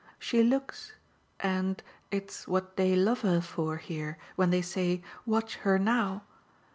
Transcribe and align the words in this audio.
She 0.17 0.41
looks 0.43 0.93
and 1.41 1.83
it's 2.09 2.47
what 2.47 2.75
they 2.75 2.95
love 2.95 3.21
her 3.21 3.39
for 3.39 3.77
here 3.77 4.17
when 4.35 4.49
they 4.49 4.63
say 4.63 5.03
'Watch 5.27 5.57
her 5.57 5.77
now! 5.77 6.23